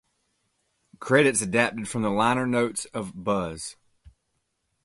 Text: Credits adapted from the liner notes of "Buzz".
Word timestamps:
Credits 0.97 1.43
adapted 1.43 1.87
from 1.87 2.01
the 2.01 2.09
liner 2.09 2.47
notes 2.47 2.85
of 2.85 3.23
"Buzz". 3.23 3.75